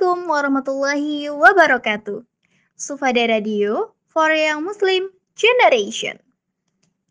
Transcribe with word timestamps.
Assalamualaikum 0.00 0.32
warahmatullahi 0.32 1.28
wabarakatuh. 1.28 2.24
Sufada 2.72 3.20
Radio 3.28 3.92
for 4.08 4.32
Young 4.32 4.64
Muslim 4.64 5.12
Generation. 5.36 6.16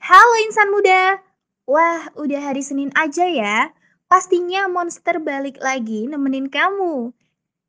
Halo 0.01 0.33
insan 0.49 0.73
muda. 0.73 1.21
Wah, 1.69 2.09
udah 2.17 2.49
hari 2.49 2.65
Senin 2.65 2.89
aja 2.97 3.29
ya. 3.29 3.69
Pastinya 4.09 4.65
monster 4.65 5.21
balik 5.21 5.61
lagi 5.61 6.09
nemenin 6.09 6.49
kamu. 6.49 7.13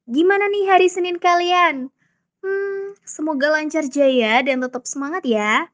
Gimana 0.09 0.49
nih 0.49 0.65
hari 0.73 0.89
Senin 0.89 1.21
kalian? 1.21 1.93
Hmm, 2.41 2.97
semoga 3.05 3.53
lancar 3.53 3.93
jaya 3.93 4.41
dan 4.41 4.65
tetap 4.65 4.89
semangat 4.89 5.29
ya. 5.29 5.69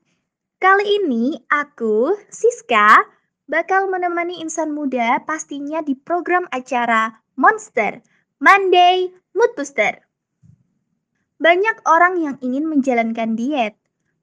Kali 0.59 1.07
ini 1.07 1.39
aku, 1.55 2.19
Siska, 2.35 2.99
bakal 3.47 3.95
menemani 3.95 4.43
insan 4.43 4.75
muda 4.75 5.23
pastinya 5.23 5.87
di 5.87 5.95
program 5.95 6.51
acara 6.51 7.23
Monster 7.39 8.03
Monday 8.37 9.09
Mood 9.37 9.53
Booster. 9.53 10.01
Banyak 11.37 11.85
orang 11.85 12.25
yang 12.25 12.37
ingin 12.41 12.65
menjalankan 12.73 13.37
diet, 13.37 13.77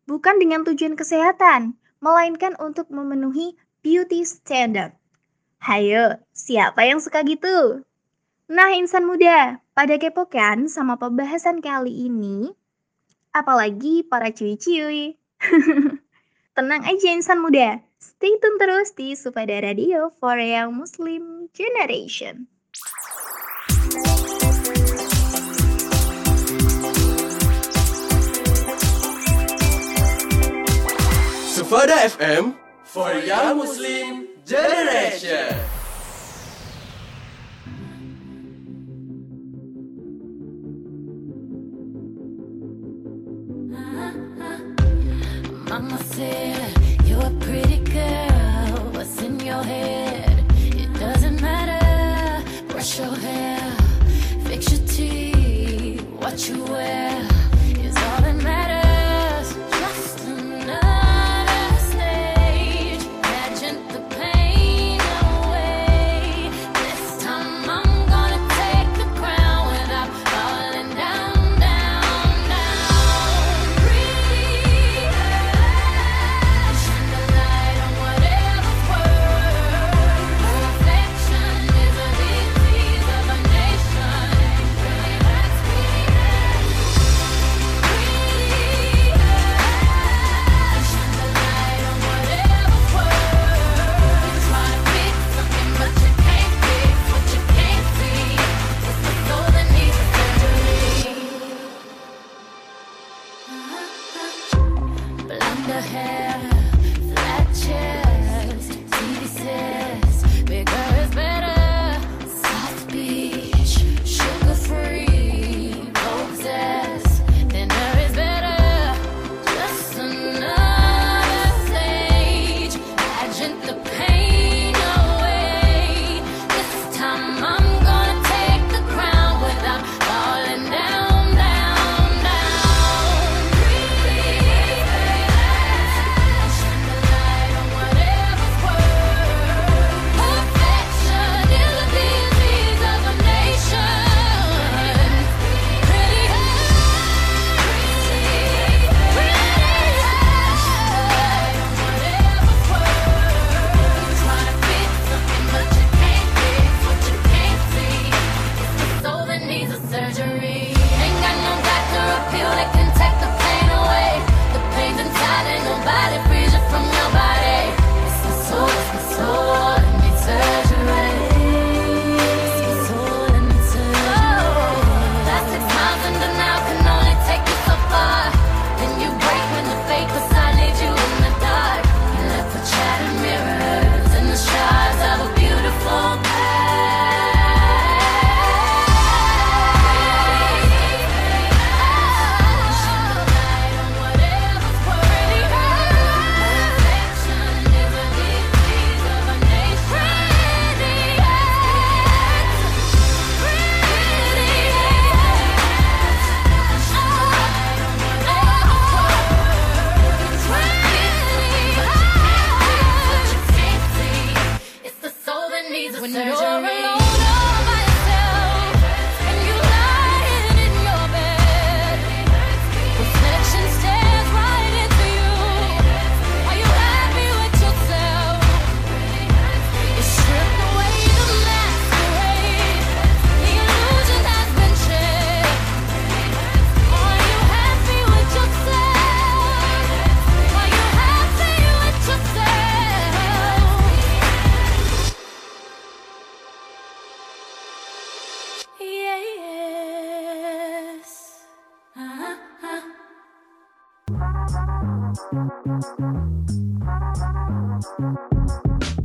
bukan 0.09 0.41
dengan 0.41 0.65
tujuan 0.65 0.97
kesehatan, 0.97 1.77
melainkan 2.01 2.57
untuk 2.57 2.89
memenuhi 2.89 3.53
beauty 3.85 4.25
standard. 4.25 4.97
Hayo, 5.61 6.17
siapa 6.33 6.89
yang 6.89 6.97
suka 6.97 7.21
gitu? 7.29 7.85
Nah, 8.49 8.73
insan 8.73 9.05
muda, 9.05 9.61
pada 9.77 10.01
kepo 10.01 10.25
kan 10.25 10.65
sama 10.65 10.97
pembahasan 10.97 11.61
kali 11.61 12.09
ini? 12.09 12.49
Apalagi 13.37 14.01
para 14.09 14.33
cuy-cuy. 14.33 15.13
Tenang 16.57 16.89
aja 16.89 17.09
insan 17.13 17.37
muda, 17.37 17.85
stay 18.01 18.33
tune 18.41 18.57
terus 18.57 18.97
di 18.97 19.13
Supada 19.13 19.61
Radio 19.61 20.09
for 20.17 20.41
Young 20.41 20.73
Muslim 20.73 21.53
Generation. 21.53 22.49
Sufada 31.73 31.95
FM 32.05 32.53
for 32.83 33.11
Young 33.13 33.57
Muslim 33.57 34.27
Generation. 34.45 35.57
Mama 45.67 45.97
said, 46.03 46.62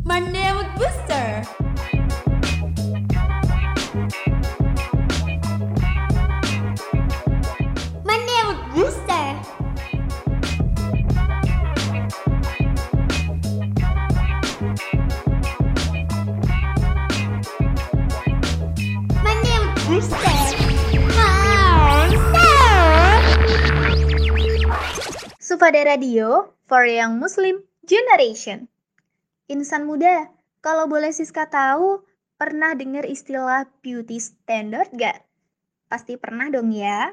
Monday 0.05 0.53
Mood 0.53 0.69
Booster. 0.77 1.68
Sufada 25.69 25.85
Radio 25.85 26.57
for 26.65 26.89
Young 26.89 27.21
Muslim 27.21 27.61
Generation. 27.85 28.73
Insan 29.53 29.85
muda, 29.85 30.33
kalau 30.65 30.89
boleh 30.89 31.13
Siska 31.13 31.45
tahu, 31.45 32.09
pernah 32.41 32.73
dengar 32.73 33.05
istilah 33.05 33.69
beauty 33.85 34.17
standard 34.17 34.89
gak? 34.97 35.29
Pasti 35.93 36.17
pernah 36.17 36.49
dong 36.49 36.73
ya. 36.73 37.13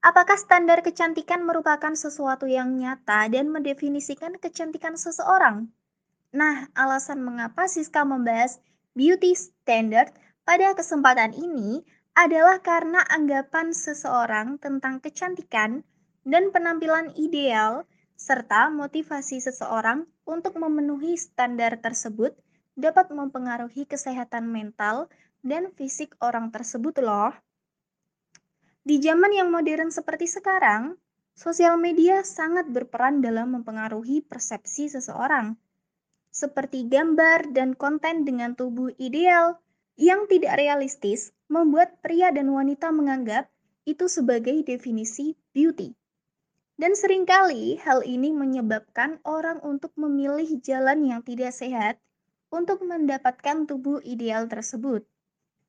Apakah 0.00 0.40
standar 0.40 0.80
kecantikan 0.80 1.44
merupakan 1.44 1.92
sesuatu 1.92 2.48
yang 2.48 2.80
nyata 2.80 3.28
dan 3.28 3.52
mendefinisikan 3.52 4.40
kecantikan 4.40 4.96
seseorang? 4.96 5.68
Nah, 6.32 6.72
alasan 6.72 7.20
mengapa 7.20 7.68
Siska 7.68 8.08
membahas 8.08 8.56
beauty 8.96 9.36
standard 9.36 10.16
pada 10.48 10.72
kesempatan 10.72 11.36
ini 11.36 11.84
adalah 12.16 12.56
karena 12.64 13.04
anggapan 13.12 13.76
seseorang 13.76 14.56
tentang 14.64 14.96
kecantikan 15.04 15.84
dan 16.26 16.50
penampilan 16.50 17.14
ideal 17.14 17.86
serta 18.18 18.66
motivasi 18.74 19.38
seseorang 19.38 20.10
untuk 20.26 20.58
memenuhi 20.58 21.14
standar 21.14 21.78
tersebut 21.78 22.34
dapat 22.74 23.14
mempengaruhi 23.14 23.86
kesehatan 23.86 24.50
mental 24.50 25.06
dan 25.46 25.70
fisik 25.78 26.18
orang 26.18 26.50
tersebut 26.50 26.98
loh. 26.98 27.30
Di 28.82 28.98
zaman 28.98 29.30
yang 29.30 29.54
modern 29.54 29.94
seperti 29.94 30.26
sekarang, 30.26 30.98
sosial 31.38 31.78
media 31.78 32.26
sangat 32.26 32.66
berperan 32.66 33.22
dalam 33.22 33.54
mempengaruhi 33.54 34.26
persepsi 34.26 34.90
seseorang. 34.90 35.54
Seperti 36.34 36.90
gambar 36.90 37.54
dan 37.54 37.78
konten 37.78 38.26
dengan 38.26 38.58
tubuh 38.58 38.92
ideal 38.98 39.62
yang 39.96 40.28
tidak 40.28 40.58
realistis 40.60 41.32
membuat 41.48 42.02
pria 42.04 42.28
dan 42.34 42.52
wanita 42.52 42.92
menganggap 42.92 43.48
itu 43.88 44.10
sebagai 44.10 44.60
definisi 44.66 45.38
beauty. 45.54 45.96
Dan 46.76 46.92
sering 46.92 47.24
kali 47.24 47.80
hal 47.80 48.04
ini 48.04 48.36
menyebabkan 48.36 49.16
orang 49.24 49.64
untuk 49.64 49.96
memilih 49.96 50.60
jalan 50.60 51.08
yang 51.08 51.24
tidak 51.24 51.56
sehat 51.56 51.96
untuk 52.52 52.84
mendapatkan 52.84 53.64
tubuh 53.64 54.04
ideal 54.04 54.44
tersebut. 54.44 55.08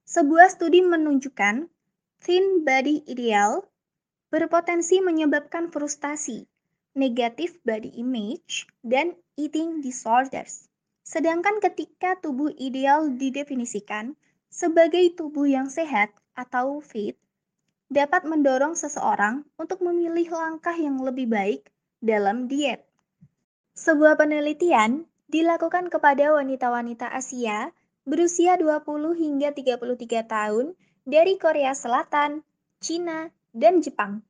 Sebuah 0.03 0.51
studi 0.51 0.83
menunjukkan 0.83 1.71
thin 2.19 2.45
body 2.67 3.07
ideal 3.07 3.63
berpotensi 4.27 4.99
menyebabkan 4.99 5.71
frustasi, 5.71 6.43
negatif 6.91 7.55
body 7.63 7.95
image, 7.95 8.67
dan 8.83 9.15
eating 9.39 9.79
disorders. 9.79 10.67
Sedangkan 11.07 11.63
ketika 11.63 12.19
tubuh 12.19 12.51
ideal 12.59 13.07
didefinisikan 13.15 14.19
sebagai 14.51 15.15
tubuh 15.15 15.47
yang 15.47 15.71
sehat 15.71 16.11
atau 16.35 16.83
fit, 16.83 17.15
dapat 17.87 18.27
mendorong 18.27 18.75
seseorang 18.75 19.47
untuk 19.55 19.79
memilih 19.79 20.27
langkah 20.31 20.75
yang 20.75 20.99
lebih 20.99 21.31
baik 21.31 21.71
dalam 22.03 22.51
diet. 22.51 22.83
Sebuah 23.77 24.19
penelitian 24.19 25.07
dilakukan 25.31 25.87
kepada 25.87 26.35
wanita-wanita 26.35 27.11
Asia 27.13 27.71
berusia 28.07 28.55
20 28.55 28.83
hingga 29.19 29.51
33 29.51 30.23
tahun 30.27 30.75
dari 31.07 31.35
Korea 31.39 31.75
Selatan, 31.75 32.43
Cina, 32.79 33.31
dan 33.51 33.79
Jepang. 33.83 34.23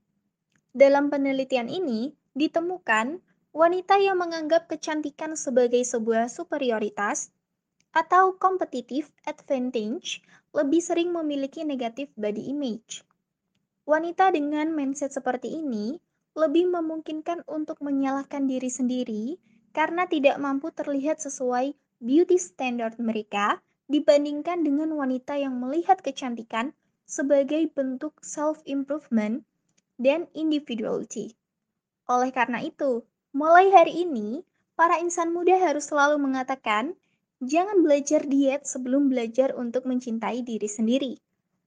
Dalam 0.74 1.10
penelitian 1.10 1.69
ini 1.69 2.13
ditemukan 2.38 3.21
wanita 3.53 3.98
yang 3.98 4.21
menganggap 4.21 4.69
kecantikan 4.69 5.33
sebagai 5.33 5.81
sebuah 5.81 6.30
superioritas 6.30 7.33
atau 7.98 8.38
competitive 8.38 9.10
advantage 9.25 10.21
lebih 10.53 10.81
sering 10.81 11.10
memiliki 11.10 11.65
negatif 11.65 12.13
body 12.13 12.53
image. 12.53 13.01
Wanita 13.88 14.36
dengan 14.36 14.75
mindset 14.75 15.16
seperti 15.16 15.63
ini 15.63 15.95
lebih 16.36 16.68
memungkinkan 16.68 17.48
untuk 17.48 17.80
menyalahkan 17.80 18.44
diri 18.44 18.68
sendiri 18.68 19.39
karena 19.72 20.04
tidak 20.12 20.36
mampu 20.44 20.75
terlihat 20.75 21.24
sesuai 21.24 21.72
beauty 22.04 22.36
standard 22.36 23.00
mereka 23.00 23.63
dibandingkan 23.88 24.68
dengan 24.68 24.92
wanita 24.92 25.39
yang 25.39 25.56
melihat 25.63 26.04
kecantikan 26.04 26.75
sebagai 27.07 27.72
bentuk 27.72 28.19
self-improvement 28.19 29.48
dan 29.95 30.28
individuality. 30.36 31.39
Oleh 32.12 32.36
karena 32.36 32.60
itu, 32.60 33.07
mulai 33.31 33.72
hari 33.72 34.04
ini, 34.04 34.44
para 34.75 35.00
insan 35.00 35.31
muda 35.31 35.56
harus 35.63 35.88
selalu 35.88 36.19
mengatakan, 36.19 36.92
jangan 37.39 37.80
belajar 37.88 38.28
diet 38.28 38.68
sebelum 38.68 39.07
belajar 39.07 39.56
untuk 39.56 39.88
mencintai 39.88 40.44
diri 40.44 40.68
sendiri. 40.68 41.16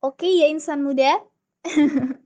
Oke 0.05 0.28
ya 0.28 0.52
insan 0.52 0.84
muda? 0.84 1.17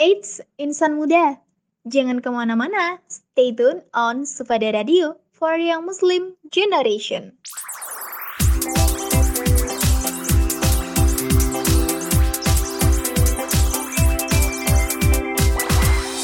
Eits, 0.00 0.42
insan 0.58 0.98
muda, 0.98 1.38
jangan 1.86 2.18
ke 2.18 2.28
mana-mana. 2.32 2.98
Stay 3.06 3.54
tune 3.54 3.86
on 3.94 4.26
Sufada 4.26 4.74
Radio 4.74 5.14
for 5.30 5.54
Young 5.54 5.86
Muslim 5.86 6.34
Generation. 6.50 7.38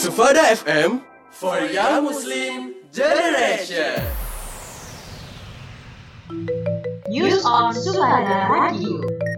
Sufada 0.02 0.50
FM 0.50 1.04
for 1.30 1.60
Young 1.70 2.10
Muslim 2.10 2.74
Generation. 2.90 4.02
News 7.06 7.44
on 7.46 7.70
Sufada 7.70 8.50
Radio. 8.50 9.35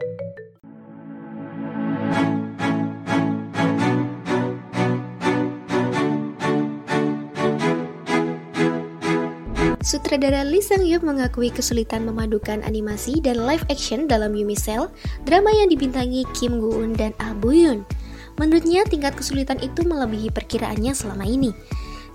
Sutradara 9.88 10.44
Lee 10.44 10.60
Sang 10.60 10.84
Hyuk 10.84 11.00
mengakui 11.00 11.48
kesulitan 11.48 12.04
memadukan 12.04 12.60
animasi 12.60 13.24
dan 13.24 13.40
live 13.48 13.64
action 13.72 14.04
dalam 14.04 14.36
Yumi 14.36 14.52
Cell, 14.52 14.92
drama 15.24 15.48
yang 15.48 15.72
dibintangi 15.72 16.28
Kim 16.36 16.60
Go 16.60 16.76
Eun 16.76 16.92
dan 16.92 17.16
Ah 17.16 17.32
Bo 17.32 17.56
Yoon. 17.56 17.88
Menurutnya, 18.36 18.84
tingkat 18.84 19.16
kesulitan 19.16 19.56
itu 19.64 19.88
melebihi 19.88 20.28
perkiraannya 20.28 20.92
selama 20.92 21.24
ini. 21.24 21.56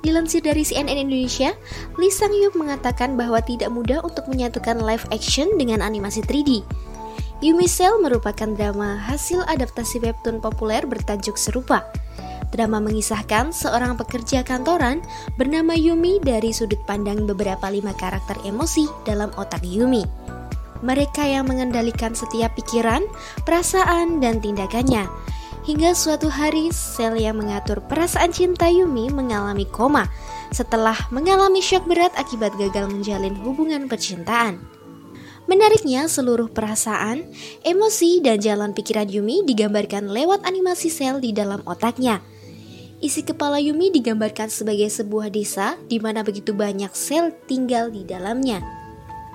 Dilansir 0.06 0.46
dari 0.46 0.62
CNN 0.62 1.02
Indonesia, 1.02 1.50
Lee 1.98 2.14
Sang 2.14 2.30
Hyuk 2.30 2.54
mengatakan 2.54 3.18
bahwa 3.18 3.42
tidak 3.42 3.74
mudah 3.74 4.06
untuk 4.06 4.30
menyatukan 4.30 4.78
live 4.78 5.10
action 5.10 5.58
dengan 5.58 5.82
animasi 5.82 6.22
3D. 6.22 6.62
Yumi 7.42 7.66
Cell 7.66 7.98
merupakan 7.98 8.54
drama 8.54 9.02
hasil 9.02 9.50
adaptasi 9.50 9.98
webtoon 9.98 10.38
populer 10.38 10.86
bertajuk 10.86 11.42
serupa. 11.42 11.90
Drama 12.54 12.78
mengisahkan 12.78 13.50
seorang 13.50 13.98
pekerja 13.98 14.46
kantoran 14.46 15.02
bernama 15.42 15.74
Yumi 15.74 16.22
dari 16.22 16.54
sudut 16.54 16.78
pandang 16.86 17.26
beberapa 17.26 17.66
lima 17.66 17.98
karakter 17.98 18.38
emosi 18.46 18.86
dalam 19.10 19.34
otak 19.42 19.66
Yumi. 19.66 20.06
Mereka 20.86 21.26
yang 21.26 21.50
mengendalikan 21.50 22.14
setiap 22.14 22.54
pikiran, 22.54 23.02
perasaan, 23.42 24.22
dan 24.22 24.38
tindakannya. 24.38 25.10
Hingga 25.66 25.98
suatu 25.98 26.30
hari, 26.30 26.70
sel 26.70 27.18
yang 27.18 27.42
mengatur 27.42 27.82
perasaan 27.82 28.30
cinta 28.30 28.70
Yumi 28.70 29.10
mengalami 29.10 29.66
koma 29.66 30.06
setelah 30.54 30.94
mengalami 31.10 31.58
syok 31.58 31.90
berat 31.90 32.14
akibat 32.20 32.54
gagal 32.62 32.86
menjalin 32.86 33.34
hubungan 33.42 33.90
percintaan. 33.90 34.62
Menariknya, 35.50 36.06
seluruh 36.06 36.54
perasaan, 36.54 37.34
emosi, 37.66 38.22
dan 38.22 38.38
jalan 38.44 38.76
pikiran 38.76 39.10
Yumi 39.10 39.42
digambarkan 39.42 40.12
lewat 40.12 40.46
animasi 40.46 40.94
sel 40.94 41.18
di 41.18 41.34
dalam 41.34 41.64
otaknya. 41.66 42.22
Isi 43.04 43.20
kepala 43.20 43.60
Yumi 43.60 43.92
digambarkan 43.92 44.48
sebagai 44.48 44.88
sebuah 44.88 45.28
desa 45.28 45.76
di 45.92 46.00
mana 46.00 46.24
begitu 46.24 46.56
banyak 46.56 46.96
sel 46.96 47.36
tinggal 47.52 47.92
di 47.92 48.08
dalamnya. 48.08 48.64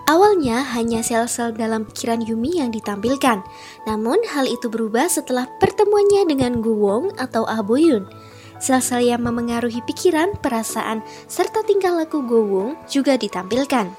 Awalnya 0.08 0.64
hanya 0.72 1.04
sel-sel 1.04 1.52
dalam 1.52 1.84
pikiran 1.84 2.24
Yumi 2.24 2.64
yang 2.64 2.72
ditampilkan, 2.72 3.44
namun 3.84 4.16
hal 4.32 4.48
itu 4.48 4.72
berubah 4.72 5.04
setelah 5.12 5.44
pertemuannya 5.60 6.24
dengan 6.24 6.64
Gu 6.64 6.72
Wong 6.80 7.04
atau 7.20 7.44
Ah 7.44 7.60
Bo 7.60 7.76
Yoon. 7.76 8.08
Sel-sel 8.56 9.04
yang 9.04 9.20
memengaruhi 9.20 9.84
pikiran, 9.84 10.32
perasaan, 10.40 11.04
serta 11.28 11.60
tingkah 11.68 11.92
laku 11.92 12.24
Go 12.24 12.40
Wong 12.48 12.80
juga 12.88 13.20
ditampilkan. 13.20 13.92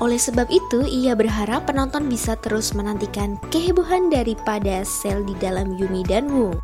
Oleh 0.00 0.16
sebab 0.16 0.48
itu, 0.48 0.80
ia 0.88 1.12
berharap 1.12 1.68
penonton 1.68 2.08
bisa 2.08 2.40
terus 2.40 2.72
menantikan 2.72 3.36
kehebohan 3.52 4.08
daripada 4.08 4.80
sel 4.80 5.20
di 5.28 5.36
dalam 5.36 5.76
Yumi 5.76 6.08
dan 6.08 6.24
Wong. 6.32 6.56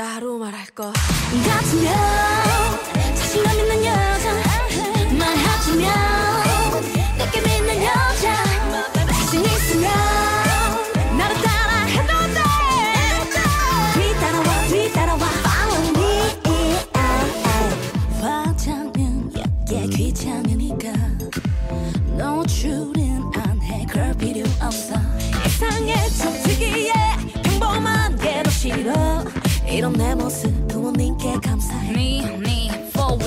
나로 0.00 0.38
말할 0.38 0.64
것. 0.68 0.90
같으면 0.94 1.94
자신감 3.14 3.52
있는 3.58 3.84
여자 3.84 4.32
말하자면 5.12 5.99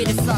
with. 0.05 0.32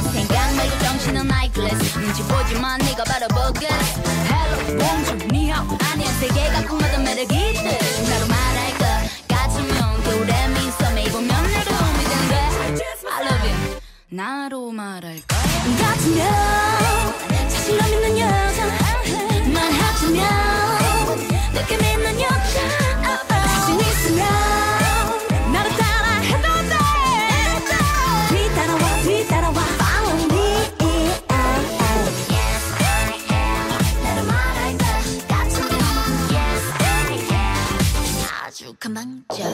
가망져 39.05 39.53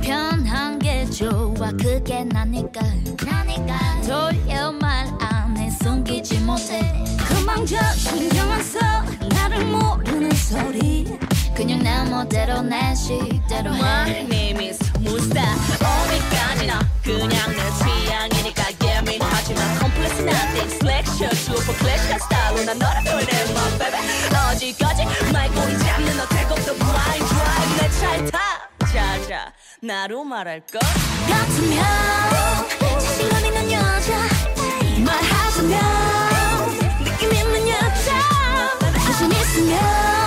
편한 0.00 0.78
게 0.78 1.04
좋아. 1.10 1.70
그게 1.72 2.24
나니까 2.24 2.80
나니까. 3.24 4.00
돌려 4.06 4.72
말 4.72 5.06
안해 5.20 5.70
숨기지 5.82 6.38
못해. 6.40 7.04
그망저 7.28 7.76
신경 7.94 8.50
안써 8.50 8.78
나를 9.28 9.64
모르는 9.66 10.30
소리. 10.32 11.18
그냥 11.54 11.80
내 11.82 12.04
멋대로 12.10 12.62
내 12.62 12.94
식대로 12.94 13.74
해. 13.74 13.80
My 13.80 14.10
name 14.20 14.68
is 14.68 14.78
무스타 15.00 15.42
어디까지나 15.42 16.80
그냥 17.02 17.50
내 17.50 17.70
취향이니까 17.78 18.64
예민하지만 18.82 19.78
컴플렉스 19.78 20.22
nothing. 20.22 20.78
슬랙셔 20.78 21.34
슈퍼 21.34 21.72
클래식 21.74 22.20
스타일로 22.22 22.64
난 22.64 22.78
너를 22.78 23.02
표현해 23.04 23.42
my 23.50 23.78
baby? 23.78 24.00
어디까지? 24.52 25.04
말꼬리 25.32 25.78
잡는 25.78 26.16
너 26.16 26.35
차에 28.00 28.24
타. 28.26 28.38
자자 28.92 29.52
나로 29.82 30.24
말할 30.24 30.60
것 30.60 30.78
같으면 31.28 31.84
자신감 32.78 33.44
있는 33.44 33.72
여자. 33.72 34.12
말하자면 35.04 35.74
느낌 37.04 37.32
있는 37.32 37.68
여자. 37.68 38.20
자신 39.04 39.30
있으면 39.32 40.25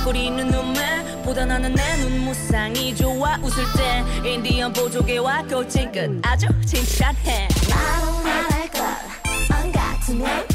쌍꺼풀이 0.00 0.30
눈눈매 0.30 1.22
보다 1.24 1.44
나는 1.44 1.74
내 1.74 1.96
눈무쌍이 1.96 2.94
좋아 2.96 3.36
웃을 3.42 3.64
때 3.76 4.04
인디언 4.28 4.72
보조개와 4.72 5.42
골칭끝 5.44 6.26
아주 6.26 6.46
칭찬해. 6.66 7.48
나로 7.68 8.12
말할 8.22 8.68
것안 8.70 9.72
같으면 9.72 10.46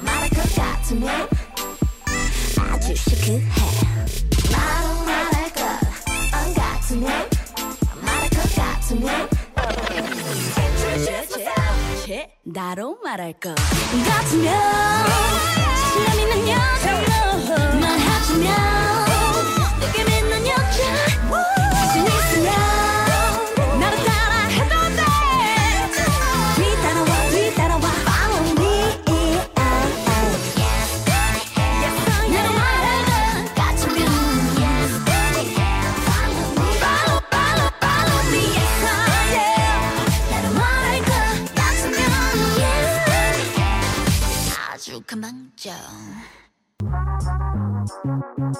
말할 0.00 0.28
것 0.30 0.54
같으면 0.54 1.28
아주 2.60 2.94
시크해. 2.94 3.42
나로 4.50 5.04
말할 5.04 5.52
것안 5.52 6.54
같으면 6.54 7.28
말할 8.00 8.28
것 8.30 8.54
같으면 8.54 9.28
나로 12.44 12.98
말할 13.02 13.32
것 13.34 13.54
같으면 13.54 14.54
자신감 15.54 16.18
있는 16.20 16.48
여자 16.48 16.92
말하 17.80 18.11
Nh 18.32 18.81
Monday 48.04 48.51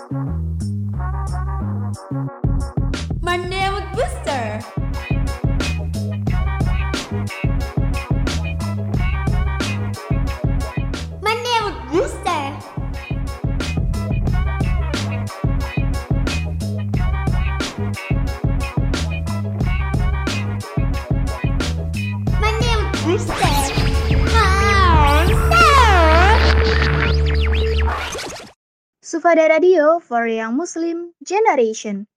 Sufada 29.23 29.47
Radio 29.47 30.03
for 30.03 30.27
Young 30.27 30.59
Muslim 30.59 31.15
Generation. 31.23 32.11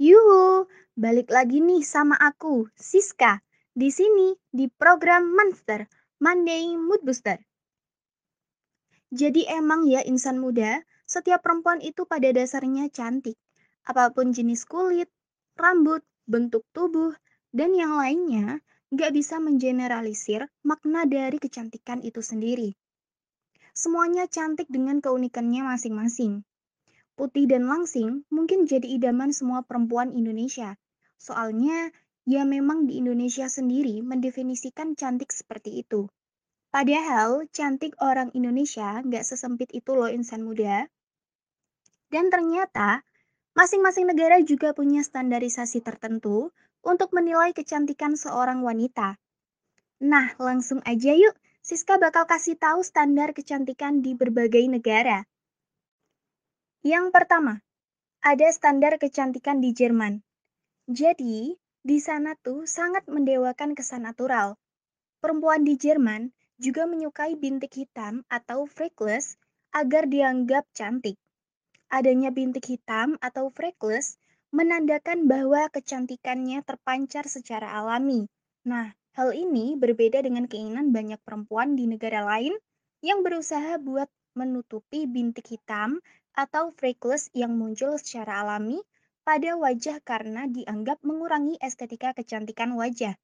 Yuhu, 0.00 0.64
balik 0.96 1.28
lagi 1.28 1.60
nih 1.60 1.84
sama 1.84 2.16
aku, 2.16 2.72
Siska, 2.72 3.44
di 3.76 3.92
sini 3.92 4.32
di 4.48 4.64
program 4.64 5.36
Monster, 5.36 5.84
Monday 6.16 6.80
Mood 6.80 7.04
Booster. 7.04 7.36
Jadi 9.12 9.44
emang 9.52 9.84
ya 9.84 10.00
insan 10.08 10.40
muda, 10.40 10.80
setiap 11.04 11.44
perempuan 11.44 11.84
itu 11.84 12.08
pada 12.08 12.32
dasarnya 12.32 12.88
cantik. 12.88 13.36
Apa 13.84 14.16
pun 14.16 14.32
jenis 14.32 14.64
kulit, 14.64 15.12
rambut, 15.60 16.00
bentuk 16.24 16.64
tubuh, 16.72 17.12
dan 17.52 17.76
yang 17.76 18.00
lainnya, 18.00 18.64
nggak 18.96 19.12
bisa 19.12 19.36
mengeneralisir 19.44 20.48
makna 20.64 21.04
dari 21.04 21.36
kecantikan 21.36 22.00
itu 22.00 22.24
sendiri. 22.24 22.72
Semuanya 23.76 24.24
cantik 24.24 24.72
dengan 24.72 25.04
keunikannya 25.04 25.60
masing-masing. 25.60 26.48
Putih 27.12 27.44
dan 27.44 27.68
langsing 27.68 28.24
mungkin 28.32 28.64
jadi 28.64 28.88
idaman 28.88 29.36
semua 29.36 29.68
perempuan 29.68 30.16
Indonesia. 30.16 30.80
Soalnya, 31.20 31.92
ya 32.24 32.48
memang 32.48 32.88
di 32.88 32.96
Indonesia 32.96 33.44
sendiri 33.52 34.00
mendefinisikan 34.00 34.96
cantik 34.96 35.28
seperti 35.28 35.84
itu. 35.84 36.08
Padahal, 36.72 37.44
cantik 37.52 37.92
orang 38.00 38.32
Indonesia 38.32 39.04
nggak 39.04 39.28
sesempit 39.28 39.68
itu 39.76 39.92
loh 39.92 40.08
insan 40.08 40.48
muda. 40.48 40.88
Dan 42.08 42.32
ternyata, 42.32 43.04
masing-masing 43.52 44.08
negara 44.08 44.40
juga 44.40 44.72
punya 44.72 45.04
standarisasi 45.04 45.84
tertentu 45.84 46.48
untuk 46.80 47.12
menilai 47.12 47.52
kecantikan 47.52 48.16
seorang 48.16 48.64
wanita. 48.64 49.20
Nah, 50.00 50.32
langsung 50.40 50.80
aja 50.88 51.12
yuk, 51.12 51.36
Siska 51.66 51.98
bakal 51.98 52.30
kasih 52.30 52.54
tahu 52.54 52.86
standar 52.86 53.34
kecantikan 53.34 53.98
di 53.98 54.14
berbagai 54.14 54.62
negara. 54.70 55.26
Yang 56.86 57.10
pertama, 57.10 57.58
ada 58.22 58.46
standar 58.54 59.02
kecantikan 59.02 59.58
di 59.58 59.74
Jerman. 59.74 60.22
Jadi, 60.86 61.58
di 61.82 61.98
sana 61.98 62.38
tuh 62.38 62.70
sangat 62.70 63.10
mendewakan 63.10 63.74
kesan 63.74 64.06
natural. 64.06 64.54
Perempuan 65.18 65.66
di 65.66 65.74
Jerman 65.74 66.30
juga 66.54 66.86
menyukai 66.86 67.34
bintik 67.34 67.74
hitam 67.74 68.22
atau 68.30 68.70
freckles 68.70 69.34
agar 69.74 70.06
dianggap 70.06 70.70
cantik. 70.70 71.18
Adanya 71.90 72.30
bintik 72.30 72.70
hitam 72.70 73.18
atau 73.18 73.50
freckles 73.50 74.22
menandakan 74.54 75.26
bahwa 75.26 75.66
kecantikannya 75.74 76.62
terpancar 76.62 77.26
secara 77.26 77.74
alami. 77.74 78.30
Nah, 78.62 78.94
hal 79.16 79.32
ini 79.32 79.80
berbeda 79.80 80.20
dengan 80.20 80.44
keinginan 80.44 80.92
banyak 80.92 81.16
perempuan 81.24 81.72
di 81.72 81.88
negara 81.88 82.20
lain 82.20 82.52
yang 83.00 83.24
berusaha 83.24 83.80
buat 83.80 84.12
menutupi 84.36 85.08
bintik 85.08 85.48
hitam 85.48 86.04
atau 86.36 86.68
freckles 86.76 87.32
yang 87.32 87.56
muncul 87.56 87.96
secara 87.96 88.44
alami 88.44 88.76
pada 89.24 89.56
wajah 89.56 90.04
karena 90.04 90.44
dianggap 90.44 91.00
mengurangi 91.00 91.56
estetika 91.64 92.12
kecantikan 92.12 92.76
wajah. 92.76 93.16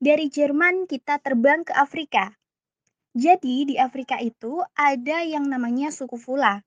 Dari 0.00 0.32
Jerman 0.32 0.88
kita 0.88 1.20
terbang 1.20 1.60
ke 1.60 1.76
Afrika. 1.76 2.32
Jadi 3.12 3.68
di 3.68 3.76
Afrika 3.76 4.16
itu 4.16 4.64
ada 4.72 5.20
yang 5.20 5.44
namanya 5.44 5.92
suku 5.92 6.16
Fula. 6.16 6.64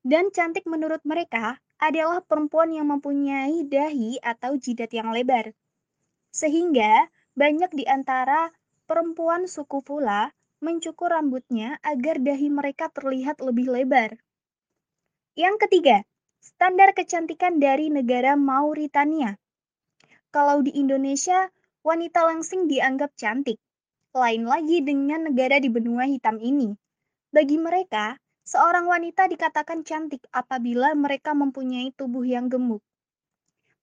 Dan 0.00 0.32
cantik 0.32 0.64
menurut 0.64 1.04
mereka 1.04 1.60
adalah 1.76 2.24
perempuan 2.24 2.72
yang 2.72 2.88
mempunyai 2.88 3.68
dahi 3.68 4.16
atau 4.24 4.56
jidat 4.56 4.88
yang 4.96 5.12
lebar. 5.12 5.52
Sehingga 6.32 7.12
banyak 7.32 7.72
di 7.72 7.88
antara 7.88 8.52
perempuan 8.84 9.48
suku 9.48 9.80
Fula 9.80 10.28
mencukur 10.62 11.10
rambutnya 11.10 11.80
agar 11.82 12.22
dahi 12.22 12.52
mereka 12.52 12.92
terlihat 12.92 13.42
lebih 13.42 13.72
lebar. 13.72 14.14
Yang 15.34 15.66
ketiga, 15.66 16.04
standar 16.38 16.92
kecantikan 16.92 17.56
dari 17.56 17.88
negara 17.88 18.36
Mauritania. 18.36 19.40
Kalau 20.28 20.60
di 20.60 20.76
Indonesia, 20.76 21.48
wanita 21.82 22.22
langsing 22.28 22.68
dianggap 22.68 23.16
cantik. 23.18 23.58
Lain 24.12 24.44
lagi 24.44 24.84
dengan 24.84 25.32
negara 25.32 25.56
di 25.56 25.72
benua 25.72 26.04
hitam 26.04 26.36
ini. 26.36 26.76
Bagi 27.32 27.56
mereka, 27.56 28.20
seorang 28.44 28.84
wanita 28.84 29.24
dikatakan 29.24 29.82
cantik 29.88 30.20
apabila 30.36 30.92
mereka 30.92 31.32
mempunyai 31.32 31.96
tubuh 31.96 32.22
yang 32.22 32.52
gemuk. 32.52 32.84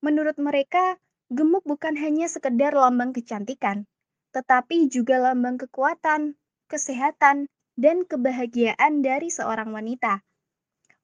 Menurut 0.06 0.38
mereka, 0.38 1.02
gemuk 1.30 1.62
bukan 1.66 1.94
hanya 1.98 2.26
sekedar 2.26 2.74
lambang 2.74 3.14
kecantikan, 3.14 3.86
tetapi 4.34 4.90
juga 4.90 5.22
lambang 5.22 5.62
kekuatan, 5.62 6.34
kesehatan, 6.66 7.50
dan 7.80 8.04
kebahagiaan 8.04 9.06
dari 9.06 9.30
seorang 9.32 9.72
wanita. 9.72 10.26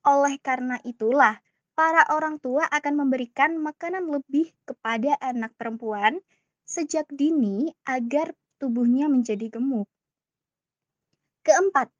Oleh 0.05 0.37
karena 0.41 0.81
itulah, 0.85 1.39
para 1.77 2.05
orang 2.09 2.37
tua 2.41 2.65
akan 2.69 3.05
memberikan 3.05 3.57
makanan 3.57 4.09
lebih 4.09 4.51
kepada 4.65 5.17
anak 5.21 5.53
perempuan 5.57 6.19
sejak 6.65 7.05
dini 7.13 7.69
agar 7.85 8.33
tubuhnya 8.57 9.05
menjadi 9.05 9.53
gemuk. 9.53 9.85
Keempat, 11.45 11.93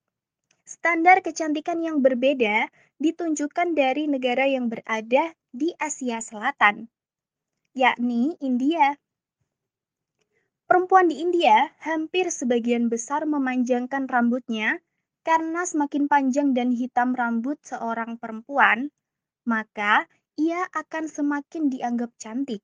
standar 0.65 1.21
kecantikan 1.21 1.85
yang 1.85 2.01
berbeda 2.01 2.73
ditunjukkan 2.97 3.77
dari 3.77 4.09
negara 4.09 4.49
yang 4.49 4.73
berada 4.73 5.37
di 5.53 5.69
Asia 5.77 6.17
Selatan, 6.17 6.89
yakni 7.75 8.39
India. 8.39 8.95
Perempuan 10.63 11.11
di 11.11 11.19
India 11.19 11.75
hampir 11.83 12.31
sebagian 12.31 12.87
besar 12.87 13.27
memanjangkan 13.27 14.07
rambutnya 14.07 14.79
karena 15.27 15.67
semakin 15.67 16.07
panjang 16.07 16.55
dan 16.55 16.71
hitam 16.71 17.11
rambut 17.11 17.59
seorang 17.67 18.15
perempuan, 18.15 18.95
maka 19.43 20.07
ia 20.39 20.63
akan 20.71 21.11
semakin 21.11 21.67
dianggap 21.67 22.15
cantik. 22.15 22.63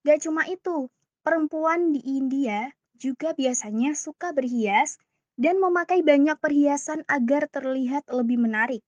Gak 0.00 0.24
cuma 0.24 0.48
itu, 0.48 0.88
perempuan 1.20 1.92
di 1.92 2.00
India 2.00 2.72
juga 2.96 3.36
biasanya 3.36 3.92
suka 3.92 4.32
berhias 4.32 4.96
dan 5.36 5.60
memakai 5.60 6.00
banyak 6.00 6.40
perhiasan 6.40 7.04
agar 7.04 7.52
terlihat 7.52 8.08
lebih 8.08 8.40
menarik. 8.40 8.80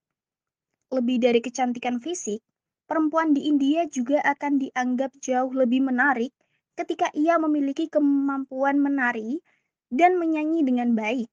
Lebih 0.89 1.21
dari 1.21 1.37
kecantikan 1.37 2.01
fisik, 2.01 2.41
perempuan 2.85 3.33
di 3.33 3.49
India 3.49 3.89
juga 3.89 4.21
akan 4.23 4.61
dianggap 4.61 5.13
jauh 5.21 5.51
lebih 5.51 5.85
menarik 5.85 6.31
ketika 6.73 7.09
ia 7.13 7.37
memiliki 7.37 7.89
kemampuan 7.89 8.77
menari 8.81 9.41
dan 9.89 10.17
menyanyi 10.17 10.61
dengan 10.65 10.93
baik. 10.93 11.29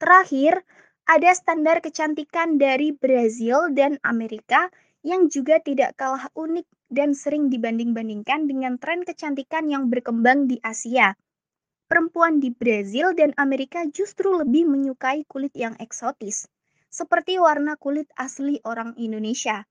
Terakhir, 0.00 0.64
ada 1.04 1.30
standar 1.34 1.82
kecantikan 1.82 2.56
dari 2.56 2.94
Brazil 2.94 3.68
dan 3.74 3.98
Amerika 4.06 4.70
yang 5.02 5.26
juga 5.32 5.58
tidak 5.58 5.96
kalah 5.98 6.30
unik 6.36 6.64
dan 6.92 7.16
sering 7.16 7.48
dibanding-bandingkan 7.48 8.46
dengan 8.46 8.76
tren 8.76 9.02
kecantikan 9.02 9.66
yang 9.66 9.88
berkembang 9.88 10.46
di 10.46 10.62
Asia. 10.62 11.16
Perempuan 11.90 12.38
di 12.38 12.54
Brazil 12.54 13.10
dan 13.18 13.34
Amerika 13.34 13.82
justru 13.90 14.30
lebih 14.38 14.70
menyukai 14.70 15.26
kulit 15.26 15.50
yang 15.58 15.74
eksotis, 15.82 16.46
seperti 16.86 17.42
warna 17.42 17.74
kulit 17.74 18.06
asli 18.14 18.62
orang 18.62 18.94
Indonesia. 18.94 19.66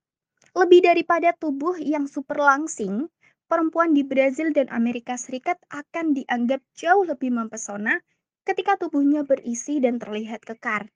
Lebih 0.57 0.85
daripada 0.85 1.33
tubuh 1.37 1.77
yang 1.77 2.09
super 2.09 2.41
langsing, 2.41 3.09
perempuan 3.49 3.93
di 3.93 4.05
Brazil 4.05 4.53
dan 4.53 4.69
Amerika 4.69 5.17
Serikat 5.17 5.57
akan 5.69 6.13
dianggap 6.17 6.61
jauh 6.77 7.05
lebih 7.05 7.33
mempesona 7.33 8.01
ketika 8.45 8.77
tubuhnya 8.77 9.25
berisi 9.25 9.77
dan 9.77 10.01
terlihat 10.01 10.41
kekar. 10.41 10.89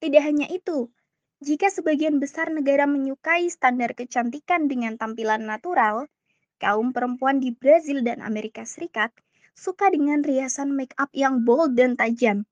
Tidak 0.00 0.20
hanya 0.20 0.44
itu, 0.52 0.92
jika 1.44 1.68
sebagian 1.68 2.20
besar 2.20 2.52
negara 2.52 2.84
menyukai 2.88 3.48
standar 3.48 3.92
kecantikan 3.92 4.68
dengan 4.68 4.96
tampilan 4.96 5.44
natural, 5.44 6.08
kaum 6.60 6.92
perempuan 6.92 7.40
di 7.40 7.52
Brazil 7.52 8.00
dan 8.00 8.24
Amerika 8.24 8.64
Serikat 8.64 9.12
suka 9.52 9.88
dengan 9.88 10.24
riasan 10.24 10.72
make 10.72 10.96
up 10.96 11.12
yang 11.12 11.44
bold 11.44 11.76
dan 11.76 11.96
tajam. 11.96 12.48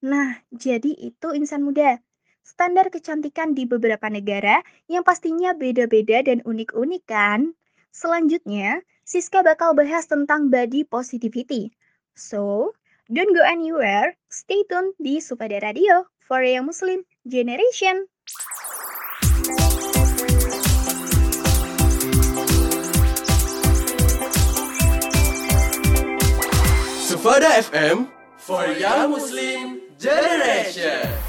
Nah, 0.00 0.40
jadi 0.50 0.96
itu 0.96 1.36
insan 1.36 1.64
muda. 1.64 2.00
Standar 2.50 2.90
kecantikan 2.90 3.54
di 3.54 3.62
beberapa 3.62 4.10
negara 4.10 4.66
yang 4.90 5.06
pastinya 5.06 5.54
beda-beda 5.54 6.26
dan 6.26 6.42
unik-unik 6.42 7.02
kan? 7.06 7.54
Selanjutnya, 7.94 8.82
Siska 9.06 9.46
bakal 9.46 9.78
bahas 9.78 10.10
tentang 10.10 10.50
body 10.50 10.82
positivity. 10.82 11.70
So, 12.18 12.74
don't 13.06 13.30
go 13.30 13.46
anywhere, 13.46 14.18
stay 14.26 14.66
tune 14.66 14.98
di 14.98 15.22
Supada 15.22 15.62
Radio 15.62 16.10
for 16.26 16.42
a 16.42 16.58
Muslim 16.58 17.06
Generation. 17.22 18.10
Sufada 27.06 27.62
FM 27.62 28.10
for 28.42 28.66
Young 28.74 29.14
Muslim 29.14 29.86
Generation. 30.02 31.19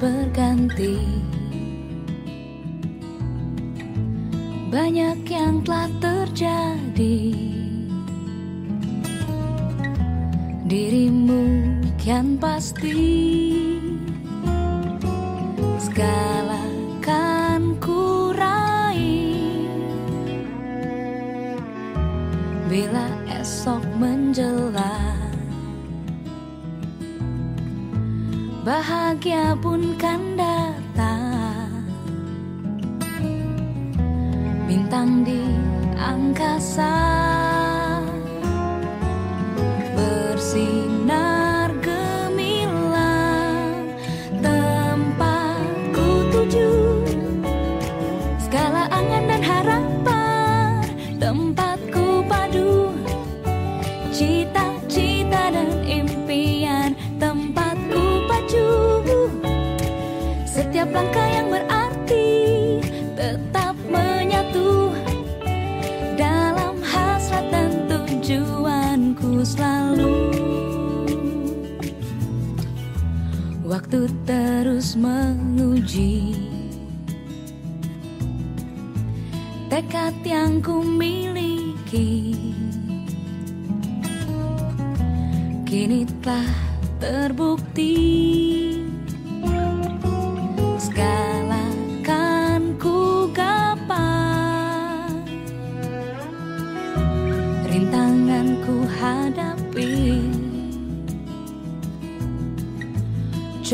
berganti. 0.00 0.96
Banyak 4.72 5.28
yang 5.28 5.60
telah 5.60 5.92
terjadi. 6.00 7.20
Dirimu 10.64 11.44
kian 12.00 12.40
pasti. 12.40 12.96
Segala 15.80 16.62
kan 17.02 17.74
kurai 17.82 19.02
Bila 22.70 23.10
esok 23.26 23.82
menjelang 23.98 25.20
bahagia 28.70 29.58
pun 29.58 29.89
bintang 34.90 35.22
di 35.22 35.46
angkasa. 36.02 37.29
Waktu 73.90 74.06
terus 74.22 74.94
menguji. 74.94 76.30
Tekad 79.66 80.14
yang 80.22 80.62
ku 80.62 80.78
miliki. 80.78 82.38
Kini 85.66 86.06
telah 86.22 86.54
terbukti. 87.02 88.49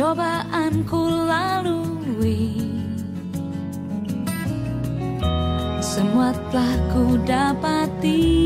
cobaan 0.06 0.86
ku 0.86 1.02
lalui. 1.26 2.62
Semua 5.82 6.30
telah 6.30 6.74
ku 6.94 7.18
dapati. 7.26 8.45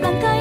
lòng 0.00 0.18
cây 0.22 0.37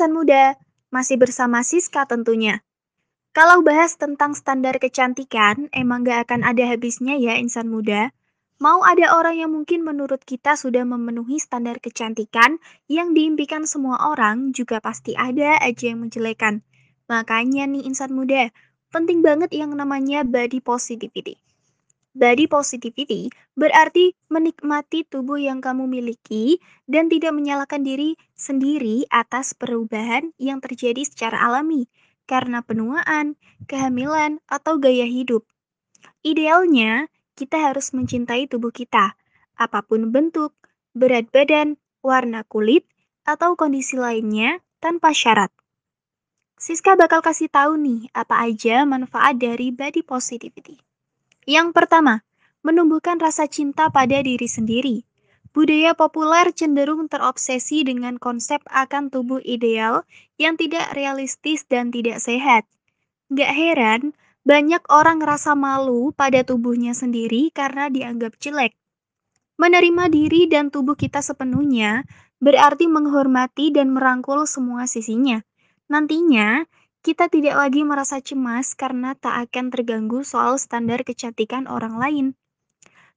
insan 0.00 0.16
muda, 0.16 0.56
masih 0.88 1.20
bersama 1.20 1.60
Siska 1.60 2.08
tentunya. 2.08 2.64
Kalau 3.36 3.60
bahas 3.60 4.00
tentang 4.00 4.32
standar 4.32 4.80
kecantikan, 4.80 5.68
emang 5.76 6.08
gak 6.08 6.24
akan 6.24 6.40
ada 6.40 6.64
habisnya 6.64 7.20
ya 7.20 7.36
insan 7.36 7.68
muda. 7.68 8.08
Mau 8.56 8.80
ada 8.80 9.12
orang 9.12 9.36
yang 9.36 9.52
mungkin 9.52 9.84
menurut 9.84 10.24
kita 10.24 10.56
sudah 10.56 10.88
memenuhi 10.88 11.36
standar 11.36 11.84
kecantikan 11.84 12.56
yang 12.88 13.12
diimpikan 13.12 13.68
semua 13.68 14.08
orang, 14.08 14.56
juga 14.56 14.80
pasti 14.80 15.12
ada 15.20 15.60
aja 15.60 15.92
yang 15.92 16.08
menjelekan. 16.08 16.64
Makanya 17.04 17.68
nih 17.68 17.84
insan 17.84 18.16
muda, 18.16 18.48
penting 18.88 19.20
banget 19.20 19.52
yang 19.52 19.76
namanya 19.76 20.24
body 20.24 20.64
positivity. 20.64 21.36
Body 22.10 22.50
positivity 22.50 23.30
berarti 23.54 24.18
menikmati 24.26 25.06
tubuh 25.06 25.38
yang 25.38 25.62
kamu 25.62 25.86
miliki 25.86 26.58
dan 26.90 27.06
tidak 27.06 27.30
menyalahkan 27.30 27.86
diri 27.86 28.18
sendiri 28.34 29.06
atas 29.14 29.54
perubahan 29.54 30.34
yang 30.34 30.58
terjadi 30.58 31.06
secara 31.06 31.38
alami 31.38 31.86
karena 32.26 32.62
penuaan, 32.62 33.34
kehamilan, 33.70 34.38
atau 34.46 34.78
gaya 34.78 35.06
hidup. 35.06 35.42
Idealnya, 36.22 37.10
kita 37.34 37.58
harus 37.58 37.90
mencintai 37.90 38.46
tubuh 38.46 38.70
kita, 38.70 39.18
apa 39.58 39.82
pun 39.82 40.14
bentuk, 40.14 40.54
berat 40.94 41.26
badan, 41.34 41.74
warna 42.06 42.46
kulit, 42.46 42.86
atau 43.26 43.58
kondisi 43.58 43.98
lainnya 43.98 44.62
tanpa 44.78 45.10
syarat. 45.10 45.50
Siska 46.60 46.94
bakal 46.94 47.22
kasih 47.22 47.50
tahu 47.50 47.78
nih 47.80 48.10
apa 48.14 48.46
aja 48.46 48.86
manfaat 48.86 49.40
dari 49.40 49.74
body 49.74 50.06
positivity. 50.06 50.89
Yang 51.48 51.72
pertama, 51.72 52.24
menumbuhkan 52.60 53.16
rasa 53.16 53.48
cinta 53.48 53.88
pada 53.88 54.20
diri 54.20 54.48
sendiri. 54.48 55.08
Budaya 55.50 55.98
populer 55.98 56.54
cenderung 56.54 57.10
terobsesi 57.10 57.82
dengan 57.82 58.20
konsep 58.22 58.62
akan 58.70 59.10
tubuh 59.10 59.42
ideal 59.42 60.06
yang 60.38 60.54
tidak 60.54 60.94
realistis 60.94 61.66
dan 61.66 61.90
tidak 61.90 62.22
sehat. 62.22 62.70
Gak 63.34 63.50
heran, 63.50 64.14
banyak 64.46 64.80
orang 64.86 65.18
ngerasa 65.18 65.58
malu 65.58 66.14
pada 66.14 66.46
tubuhnya 66.46 66.94
sendiri 66.94 67.50
karena 67.50 67.90
dianggap 67.90 68.38
jelek. 68.38 68.78
Menerima 69.60 70.08
diri 70.08 70.48
dan 70.48 70.72
tubuh 70.72 70.96
kita 70.96 71.20
sepenuhnya 71.20 72.08
berarti 72.40 72.88
menghormati 72.88 73.68
dan 73.74 73.92
merangkul 73.92 74.48
semua 74.48 74.88
sisinya. 74.88 75.44
Nantinya, 75.92 76.64
kita 77.00 77.32
tidak 77.32 77.56
lagi 77.56 77.80
merasa 77.80 78.20
cemas 78.20 78.76
karena 78.76 79.16
tak 79.16 79.48
akan 79.48 79.72
terganggu 79.72 80.20
soal 80.20 80.60
standar 80.60 81.00
kecantikan 81.00 81.64
orang 81.64 81.96
lain. 81.96 82.26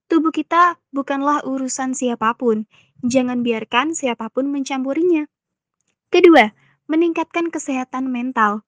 Tubuh 0.08 0.32
kita 0.32 0.80
bukanlah 0.96 1.44
urusan 1.44 1.92
siapa 1.92 2.32
pun. 2.40 2.64
Jangan 3.04 3.44
biarkan 3.44 3.92
siapa 3.92 4.32
pun 4.32 4.48
mencampurinya. 4.48 5.28
Kedua, 6.08 6.56
meningkatkan 6.88 7.52
kesehatan 7.52 8.08
mental. 8.08 8.64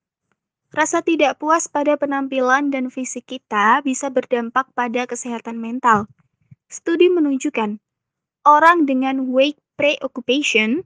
Rasa 0.76 1.00
tidak 1.00 1.40
puas 1.40 1.72
pada 1.72 1.96
penampilan 1.96 2.68
dan 2.68 2.92
fisik 2.92 3.24
kita 3.32 3.80
bisa 3.88 4.12
berdampak 4.12 4.68
pada 4.76 5.08
kesehatan 5.08 5.56
mental. 5.56 6.12
Studi 6.68 7.08
menunjukkan, 7.08 7.80
orang 8.44 8.84
dengan 8.84 9.32
weight 9.32 9.56
preoccupation 9.80 10.84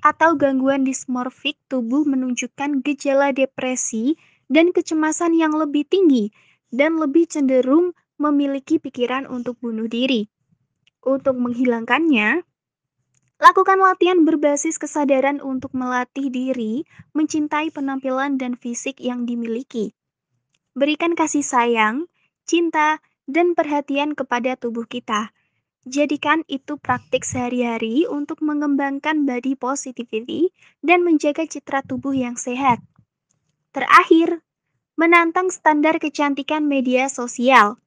atau 0.00 0.36
gangguan 0.36 0.84
dismorfik 0.84 1.56
tubuh 1.68 2.04
menunjukkan 2.08 2.80
gejala 2.84 3.32
depresi 3.32 4.16
dan 4.50 4.72
kecemasan 4.74 5.36
yang 5.36 5.54
lebih 5.54 5.86
tinggi 5.86 6.32
dan 6.72 6.96
lebih 6.96 7.28
cenderung 7.28 7.92
memiliki 8.20 8.76
pikiran 8.76 9.24
untuk 9.28 9.56
bunuh 9.60 9.88
diri. 9.88 10.28
Untuk 11.00 11.40
menghilangkannya, 11.40 12.44
lakukan 13.40 13.78
latihan 13.80 14.20
berbasis 14.28 14.76
kesadaran 14.76 15.40
untuk 15.40 15.72
melatih 15.72 16.28
diri 16.28 16.84
mencintai 17.16 17.72
penampilan 17.72 18.36
dan 18.36 18.52
fisik 18.56 19.00
yang 19.00 19.24
dimiliki. 19.24 19.96
Berikan 20.76 21.16
kasih 21.16 21.40
sayang, 21.40 22.06
cinta, 22.44 23.00
dan 23.24 23.56
perhatian 23.56 24.12
kepada 24.12 24.60
tubuh 24.60 24.84
kita. 24.84 25.32
Jadikan 25.88 26.44
itu 26.44 26.76
praktik 26.76 27.24
sehari-hari 27.24 28.04
untuk 28.04 28.44
mengembangkan 28.44 29.24
body 29.24 29.56
positivity 29.56 30.52
dan 30.84 31.00
menjaga 31.00 31.48
citra 31.48 31.80
tubuh 31.80 32.12
yang 32.12 32.36
sehat. 32.36 32.84
Terakhir, 33.72 34.44
menantang 35.00 35.48
standar 35.48 35.96
kecantikan 35.96 36.68
media 36.68 37.08
sosial. 37.08 37.80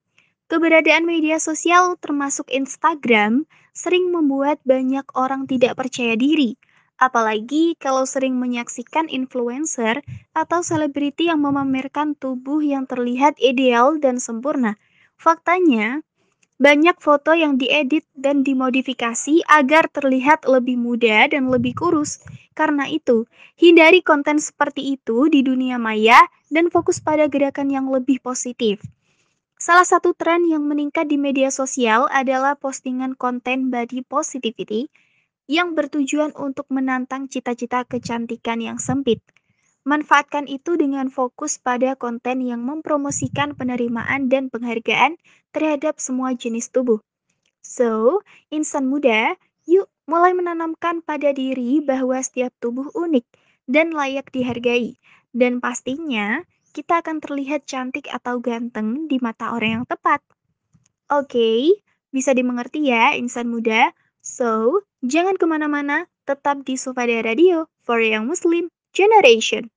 Keberadaan 0.50 1.06
media 1.06 1.38
sosial 1.38 1.94
termasuk 2.02 2.50
Instagram 2.50 3.46
sering 3.78 4.10
membuat 4.10 4.58
banyak 4.66 5.06
orang 5.14 5.46
tidak 5.46 5.78
percaya 5.78 6.18
diri, 6.18 6.58
apalagi 6.98 7.78
kalau 7.78 8.10
sering 8.10 8.42
menyaksikan 8.42 9.06
influencer 9.06 10.02
atau 10.34 10.66
selebriti 10.66 11.30
yang 11.30 11.46
memamerkan 11.46 12.18
tubuh 12.18 12.58
yang 12.66 12.90
terlihat 12.90 13.38
ideal 13.38 14.02
dan 14.02 14.18
sempurna. 14.18 14.82
Faktanya, 15.14 16.02
banyak 16.64 16.96
foto 17.04 17.36
yang 17.36 17.60
diedit 17.60 18.08
dan 18.16 18.40
dimodifikasi 18.48 19.44
agar 19.52 19.92
terlihat 19.92 20.48
lebih 20.48 20.80
muda 20.80 21.28
dan 21.28 21.52
lebih 21.52 21.76
kurus. 21.76 22.24
Karena 22.56 22.88
itu, 22.88 23.28
hindari 23.60 24.00
konten 24.00 24.40
seperti 24.40 24.96
itu 24.96 25.28
di 25.28 25.44
dunia 25.44 25.76
maya 25.76 26.24
dan 26.48 26.72
fokus 26.72 27.04
pada 27.04 27.28
gerakan 27.28 27.68
yang 27.68 27.92
lebih 27.92 28.24
positif. 28.24 28.80
Salah 29.60 29.84
satu 29.84 30.16
tren 30.16 30.48
yang 30.48 30.64
meningkat 30.64 31.12
di 31.12 31.20
media 31.20 31.52
sosial 31.52 32.08
adalah 32.08 32.56
postingan 32.56 33.20
konten 33.20 33.68
body 33.68 34.08
positivity 34.08 34.88
yang 35.52 35.76
bertujuan 35.76 36.32
untuk 36.40 36.72
menantang 36.72 37.28
cita-cita 37.28 37.84
kecantikan 37.84 38.64
yang 38.64 38.80
sempit. 38.80 39.20
Manfaatkan 39.84 40.48
itu 40.48 40.80
dengan 40.80 41.12
fokus 41.12 41.60
pada 41.60 42.00
konten 42.00 42.40
yang 42.40 42.64
mempromosikan 42.64 43.52
penerimaan 43.52 44.32
dan 44.32 44.48
penghargaan 44.48 45.20
terhadap 45.52 46.00
semua 46.00 46.32
jenis 46.32 46.72
tubuh. 46.72 47.04
So, 47.60 48.24
insan 48.48 48.88
muda, 48.88 49.36
yuk 49.68 49.92
mulai 50.08 50.32
menanamkan 50.32 51.04
pada 51.04 51.36
diri 51.36 51.84
bahwa 51.84 52.16
setiap 52.24 52.56
tubuh 52.64 52.96
unik 52.96 53.28
dan 53.68 53.92
layak 53.92 54.32
dihargai. 54.32 54.96
Dan 55.36 55.60
pastinya, 55.60 56.40
kita 56.72 57.04
akan 57.04 57.20
terlihat 57.20 57.68
cantik 57.68 58.08
atau 58.08 58.40
ganteng 58.40 59.12
di 59.12 59.20
mata 59.20 59.52
orang 59.52 59.84
yang 59.84 59.86
tepat. 59.88 60.24
Oke, 61.12 61.76
bisa 62.14 62.32
dimengerti 62.32 62.88
ya 62.88 63.20
insan 63.20 63.52
muda? 63.52 63.92
So, 64.24 64.80
jangan 65.04 65.36
ke 65.36 65.44
mana-mana, 65.44 66.08
tetap 66.24 66.64
di 66.64 66.80
Sufada 66.80 67.20
Radio 67.20 67.68
for 67.84 68.00
Young 68.00 68.32
Muslim 68.32 68.72
Generation. 68.94 69.73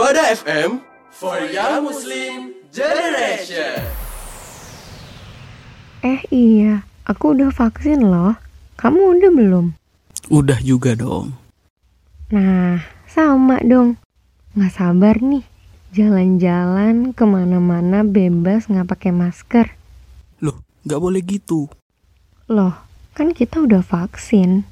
Sufada 0.00 0.32
FM 0.32 0.80
for 1.12 1.36
Young 1.52 1.84
Muslim 1.84 2.56
Generation. 2.72 3.84
Eh 6.00 6.24
iya, 6.32 6.88
aku 7.04 7.36
udah 7.36 7.52
vaksin 7.52 8.08
loh. 8.08 8.32
Kamu 8.80 8.96
udah 8.96 9.28
belum? 9.28 9.76
Udah 10.32 10.56
juga 10.64 10.96
dong. 10.96 11.36
Nah, 12.32 12.80
sama 13.04 13.60
dong. 13.60 14.00
Nggak 14.56 14.72
sabar 14.72 15.20
nih. 15.20 15.44
Jalan-jalan 15.92 17.12
ke 17.12 17.24
mana-mana 17.28 18.00
bebas 18.00 18.72
nggak 18.72 18.88
pakai 18.96 19.12
masker. 19.12 19.76
Loh, 20.40 20.64
nggak 20.88 20.96
boleh 20.96 21.20
gitu. 21.20 21.68
Loh, 22.48 22.72
kan 23.12 23.36
kita 23.36 23.60
udah 23.60 23.84
vaksin. 23.84 24.64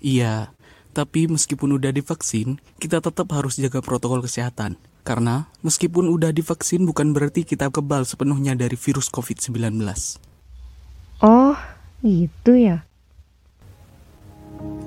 Iya, 0.00 0.48
tapi 0.96 1.28
meskipun 1.28 1.76
udah 1.76 1.92
divaksin, 1.92 2.56
kita 2.80 3.04
tetap 3.04 3.28
harus 3.36 3.60
jaga 3.60 3.84
protokol 3.84 4.24
kesehatan. 4.24 4.80
Karena 5.04 5.44
meskipun 5.60 6.08
udah 6.08 6.32
divaksin 6.32 6.88
bukan 6.88 7.12
berarti 7.12 7.44
kita 7.44 7.68
kebal 7.68 8.08
sepenuhnya 8.08 8.56
dari 8.56 8.80
virus 8.80 9.12
COVID-19. 9.12 9.76
Oh, 11.20 11.52
gitu 12.00 12.56
ya. 12.56 12.88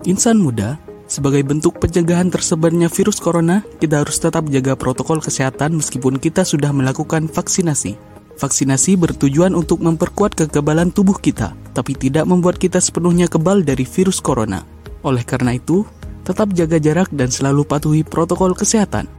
Insan 0.10 0.41
muda, 0.41 0.82
sebagai 1.06 1.45
bentuk 1.45 1.78
pencegahan 1.78 2.34
tersebarnya 2.34 2.89
virus 2.89 3.22
corona, 3.22 3.62
kita 3.78 4.02
harus 4.02 4.17
tetap 4.17 4.50
jaga 4.50 4.74
protokol 4.74 5.22
kesehatan 5.22 5.78
meskipun 5.78 6.17
kita 6.17 6.41
sudah 6.41 6.74
melakukan 6.74 7.30
vaksinasi. 7.30 7.93
Vaksinasi 8.41 8.98
bertujuan 8.98 9.54
untuk 9.54 9.78
memperkuat 9.86 10.34
kekebalan 10.34 10.89
tubuh 10.89 11.22
kita, 11.22 11.54
tapi 11.78 11.93
tidak 11.93 12.26
membuat 12.26 12.58
kita 12.58 12.82
sepenuhnya 12.82 13.30
kebal 13.30 13.62
dari 13.62 13.84
virus 13.84 14.17
corona. 14.24 14.65
Oleh 15.04 15.24
karena 15.24 15.56
itu, 15.56 15.88
tetap 16.23 16.55
jaga 16.55 16.77
jarak 16.79 17.10
dan 17.12 17.29
selalu 17.29 17.67
patuhi 17.67 18.01
protokol 18.08 18.55
kesehatan. 18.55 19.18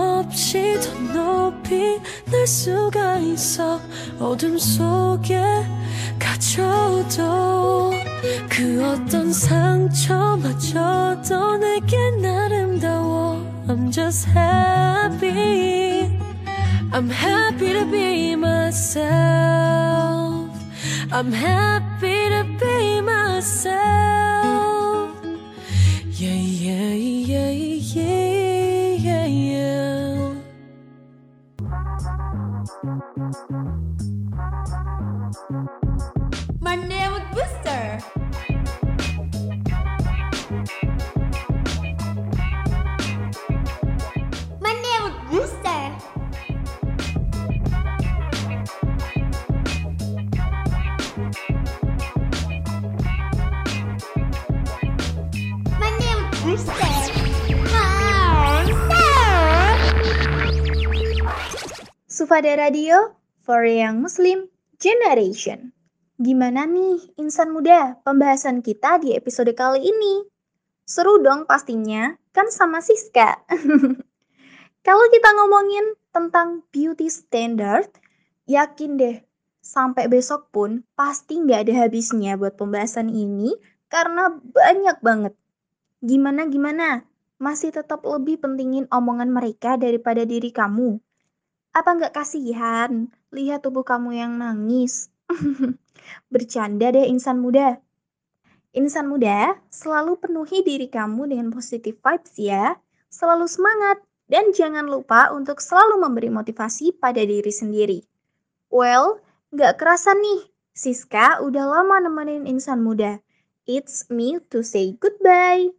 없이 0.21 0.77
더 0.79 0.93
높이 1.13 1.99
날 2.31 2.45
수가 2.45 3.17
있어 3.17 3.81
어둠 4.19 4.57
속에 4.57 5.41
갇혀도 6.19 7.91
그 8.49 8.85
어떤 8.85 9.33
상처마저도 9.33 10.77
내겐 11.57 12.23
아름다워 12.23 13.41
I'm 13.67 13.91
just 13.91 14.27
happy 14.29 16.07
I'm 16.93 17.09
happy 17.09 17.73
to 17.73 17.85
be 17.89 18.33
myself 18.33 18.91
I'm 21.11 21.33
happy 21.33 22.29
to 22.29 22.43
be 22.59 23.01
myself 23.01 24.61
Yeah, 26.21 26.35
yeah, 26.35 26.93
yeah, 26.93 27.49
yeah, 27.49 28.40
Thank 32.83 33.03
you. 35.83 35.90
Sufada 62.21 62.53
Radio 62.53 63.17
for 63.41 63.65
Young 63.65 64.05
Muslim 64.05 64.45
Generation. 64.77 65.73
Gimana 66.21 66.69
nih 66.69 67.01
insan 67.17 67.49
muda 67.49 67.97
pembahasan 68.05 68.61
kita 68.61 69.01
di 69.01 69.17
episode 69.17 69.49
kali 69.57 69.89
ini? 69.89 70.29
Seru 70.85 71.17
dong 71.25 71.49
pastinya, 71.49 72.13
kan 72.29 72.53
sama 72.53 72.77
Siska. 72.77 73.41
Kalau 74.85 75.05
kita 75.09 75.29
ngomongin 75.33 75.97
tentang 76.13 76.61
beauty 76.69 77.09
standard, 77.09 77.89
yakin 78.45 79.01
deh, 79.01 79.17
sampai 79.65 80.05
besok 80.05 80.53
pun 80.53 80.85
pasti 80.93 81.41
nggak 81.41 81.73
ada 81.73 81.89
habisnya 81.89 82.37
buat 82.37 82.53
pembahasan 82.53 83.09
ini 83.09 83.49
karena 83.89 84.29
banyak 84.29 85.01
banget. 85.01 85.33
Gimana-gimana? 86.05 87.01
Masih 87.41 87.73
tetap 87.73 88.05
lebih 88.05 88.37
pentingin 88.37 88.85
omongan 88.93 89.33
mereka 89.33 89.73
daripada 89.73 90.21
diri 90.21 90.53
kamu? 90.53 91.01
Apa 91.71 91.95
nggak 91.95 92.11
kasihan 92.11 93.07
lihat 93.31 93.63
tubuh 93.63 93.87
kamu 93.87 94.19
yang 94.19 94.35
nangis? 94.35 95.07
Bercanda 96.33 96.91
deh 96.91 97.07
insan 97.07 97.39
muda. 97.39 97.79
Insan 98.75 99.07
muda, 99.07 99.55
selalu 99.71 100.19
penuhi 100.19 100.63
diri 100.67 100.91
kamu 100.91 101.31
dengan 101.31 101.47
positive 101.47 101.95
vibes 101.95 102.35
ya. 102.35 102.75
Selalu 103.07 103.47
semangat 103.47 104.03
dan 104.27 104.51
jangan 104.51 104.87
lupa 104.87 105.31
untuk 105.31 105.63
selalu 105.63 105.99
memberi 106.03 106.27
motivasi 106.31 106.95
pada 106.95 107.23
diri 107.23 107.51
sendiri. 107.51 107.99
Well, 108.71 109.23
nggak 109.55 109.79
kerasa 109.79 110.15
nih, 110.15 110.51
Siska 110.71 111.43
udah 111.43 111.67
lama 111.67 112.03
nemenin 112.03 112.47
insan 112.47 112.83
muda. 112.83 113.19
It's 113.63 114.07
me 114.11 114.39
to 114.51 114.63
say 114.63 114.95
goodbye. 114.99 115.71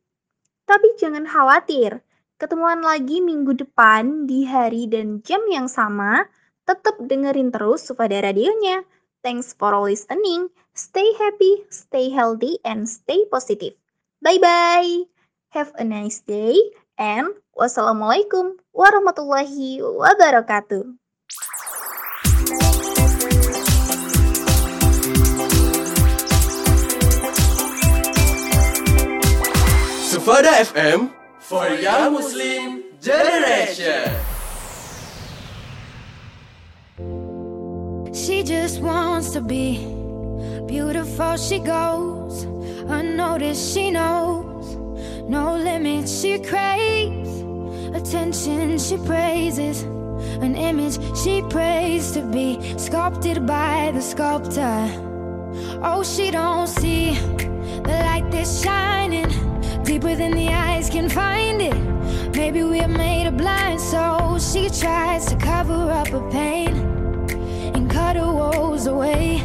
Tapi 0.65 0.89
jangan 0.97 1.29
khawatir, 1.29 2.01
ketemuan 2.43 2.83
lagi 2.83 3.23
minggu 3.23 3.55
depan 3.55 4.27
di 4.27 4.43
hari 4.43 4.91
dan 4.91 5.23
jam 5.23 5.39
yang 5.47 5.71
sama. 5.71 6.27
Tetap 6.67 6.99
dengerin 6.99 7.55
terus 7.55 7.87
Sufada 7.87 8.19
radionya. 8.19 8.83
Thanks 9.23 9.55
for 9.55 9.71
listening. 9.79 10.51
Stay 10.75 11.07
happy, 11.23 11.63
stay 11.71 12.11
healthy, 12.11 12.59
and 12.67 12.91
stay 12.91 13.23
positive. 13.31 13.79
Bye-bye. 14.27 15.07
Have 15.55 15.71
a 15.79 15.87
nice 15.87 16.19
day, 16.27 16.59
and 16.99 17.31
wassalamualaikum 17.55 18.59
warahmatullahi 18.75 19.79
wabarakatuh. 19.79 20.99
Sufada 30.11 30.59
FM 30.67 31.22
for 31.53 31.69
Young 31.69 32.15
Muslim 32.15 32.83
Generation. 33.03 34.09
She 38.15 38.43
just 38.43 38.81
wants 38.81 39.33
to 39.33 39.43
be 39.43 39.85
beautiful. 40.67 41.37
She 41.37 41.59
goes 41.59 42.45
unnoticed. 42.89 43.75
She 43.75 43.91
knows 43.91 44.65
no 45.29 45.55
limits. 45.55 46.23
She 46.23 46.39
craves 46.39 47.33
attention. 47.99 48.79
She 48.79 48.97
praises 48.97 49.83
an 50.47 50.57
image 50.57 50.97
she 51.23 51.43
prays 51.51 52.13
to 52.13 52.23
be 52.23 52.49
sculpted 52.79 53.47
by 53.47 53.91
the 53.93 54.01
sculptor. 54.01 54.89
Oh, 55.85 56.03
she 56.03 56.31
don't 56.31 56.67
see 56.67 57.13
the 57.89 57.97
light 58.07 58.31
that's 58.31 58.63
shining 58.63 59.42
deeper 59.85 60.15
than 60.15 60.33
the 60.33 60.49
eyes 60.49 60.89
can 60.89 61.09
find 61.09 61.61
it. 61.61 61.77
Maybe 62.35 62.63
we're 62.63 62.89
made 62.89 63.27
of 63.27 63.37
blind, 63.37 63.81
so 63.81 64.39
she 64.39 64.69
tries 64.69 65.27
to 65.27 65.37
cover 65.37 65.91
up 65.91 66.09
her 66.09 66.31
pain 66.31 66.75
and 67.75 67.91
cut 67.91 68.17
her 68.17 68.33
woes 68.33 68.87
away. 68.87 69.43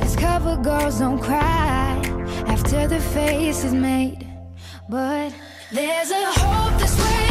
Cause 0.00 0.16
cover 0.16 0.56
girls 0.56 0.98
don't 0.98 1.20
cry 1.20 2.00
after 2.46 2.86
the 2.86 3.00
face 3.00 3.64
is 3.64 3.74
made. 3.74 4.26
But 4.88 5.32
there's 5.72 6.10
a 6.10 6.24
hope 6.26 6.78
that's 6.80 6.98
waiting 6.98 7.21